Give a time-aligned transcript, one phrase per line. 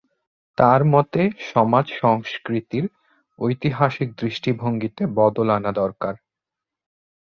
[0.57, 1.21] তার মতে
[1.51, 2.85] সমাজ সংস্কৃতির
[3.39, 6.13] ঐতিহাসিক দৃষ্টিভঙ্গিতে বদল আনা দরকার।